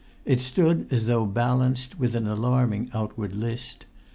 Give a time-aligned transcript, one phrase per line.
[0.25, 3.85] It[Pg 116] stood as though balanced, with an alarming outward list.